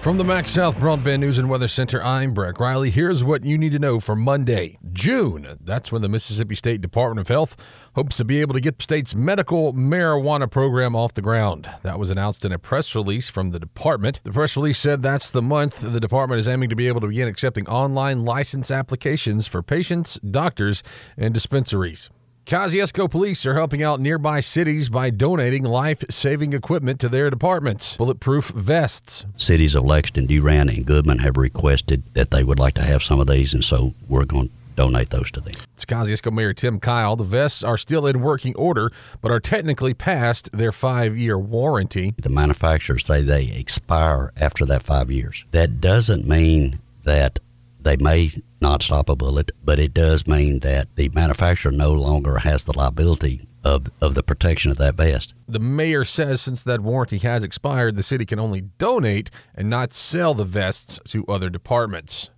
[0.00, 2.88] From the MaxxSouth Broadband News and Weather Center, I'm Breck Riley.
[2.88, 5.58] Here's what you need to know for Monday, June.
[5.60, 7.54] That's when the Mississippi State Department of Health
[7.94, 11.68] hopes to be able to get the state's medical marijuana program off the ground.
[11.82, 14.22] That was announced in a press release from the department.
[14.24, 17.08] The press release said that's the month the department is aiming to be able to
[17.08, 20.82] begin accepting online license applications for patients, doctors,
[21.18, 22.08] and dispensaries.
[22.50, 27.96] Kosciusko police are helping out nearby cities by donating life saving equipment to their departments.
[27.96, 29.24] Bulletproof vests.
[29.36, 33.20] Cities of Lexington, Durant, and Goodman have requested that they would like to have some
[33.20, 35.54] of these, and so we're going to donate those to them.
[35.74, 37.14] It's Kosciusko Mayor Tim Kyle.
[37.14, 42.14] The vests are still in working order, but are technically past their five year warranty.
[42.20, 45.44] The manufacturers say they expire after that five years.
[45.52, 47.38] That doesn't mean that
[47.82, 48.30] they may
[48.60, 52.76] not stop a bullet, but it does mean that the manufacturer no longer has the
[52.76, 55.34] liability of, of the protection of that vest.
[55.48, 59.92] The mayor says since that warranty has expired, the city can only donate and not
[59.92, 62.30] sell the vests to other departments.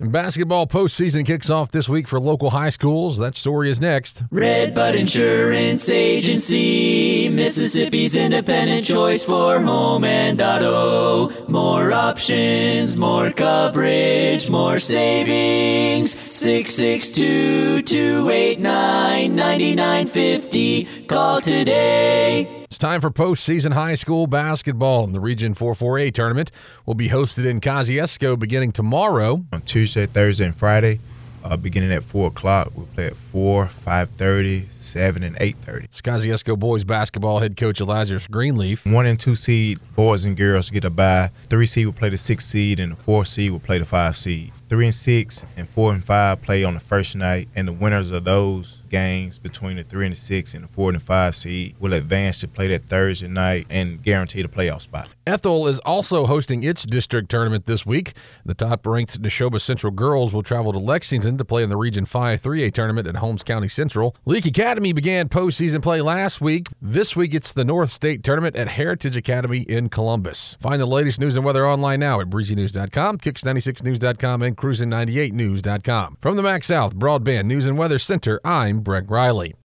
[0.00, 3.18] And basketball postseason kicks off this week for local high schools.
[3.18, 4.24] That story is next.
[4.30, 11.30] Red Redbud Insurance Agency, Mississippi's independent choice for home and auto.
[11.46, 15.93] More options, more coverage, more savings.
[16.20, 21.06] 662 289 9950.
[21.06, 22.64] Call today.
[22.64, 25.04] It's time for postseason high school basketball.
[25.04, 26.50] In the Region 4-4A tournament
[26.86, 29.44] will be hosted in Kosciusko beginning tomorrow.
[29.52, 30.98] On Tuesday, Thursday, and Friday,
[31.44, 32.72] uh, beginning at 4 o'clock.
[32.74, 35.84] We'll play at 4, 5.30, 7, and 8.30.
[35.84, 38.84] It's Kosciusko boys basketball head coach Lazarus Greenleaf.
[38.84, 41.30] One and two seed boys and girls get a bye.
[41.48, 44.16] Three seed will play the six seed, and the four seed will play the five
[44.16, 44.52] seed.
[44.68, 48.10] Three and six and four and five play on the first night, and the winners
[48.10, 51.74] of those games between the three and the six and the four and five seed
[51.80, 55.08] will advance to play that Thursday night and guarantee the playoff spot.
[55.26, 58.12] Ethel is also hosting its district tournament this week.
[58.44, 62.06] The top ranked Neshoba Central girls will travel to Lexington to play in the Region
[62.06, 64.14] 5 3A tournament at Holmes County Central.
[64.24, 66.68] Leake Academy began postseason play last week.
[66.80, 70.56] This week it's the North State tournament at Heritage Academy in Columbus.
[70.60, 76.18] Find the latest news and weather online now at breezynews.com, kicks96news.com, and cruising98news.com.
[76.20, 79.54] From the MaxxSouth Broadband News and Weather Center, I'm Breck Riley.